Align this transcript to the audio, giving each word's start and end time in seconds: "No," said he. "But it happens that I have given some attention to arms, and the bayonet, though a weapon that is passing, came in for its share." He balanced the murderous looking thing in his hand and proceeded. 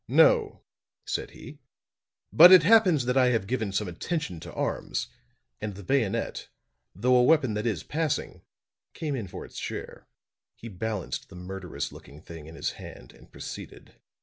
"No," 0.09 0.63
said 1.05 1.29
he. 1.29 1.59
"But 2.33 2.51
it 2.51 2.63
happens 2.63 3.05
that 3.05 3.15
I 3.17 3.27
have 3.27 3.45
given 3.45 3.71
some 3.71 3.87
attention 3.87 4.39
to 4.39 4.51
arms, 4.53 5.09
and 5.61 5.75
the 5.75 5.83
bayonet, 5.83 6.47
though 6.95 7.15
a 7.15 7.21
weapon 7.21 7.53
that 7.53 7.67
is 7.67 7.83
passing, 7.83 8.41
came 8.95 9.15
in 9.15 9.27
for 9.27 9.45
its 9.45 9.57
share." 9.57 10.07
He 10.55 10.69
balanced 10.69 11.29
the 11.29 11.35
murderous 11.35 11.91
looking 11.91 12.19
thing 12.19 12.47
in 12.47 12.55
his 12.55 12.71
hand 12.81 13.13
and 13.13 13.31
proceeded. 13.31 13.93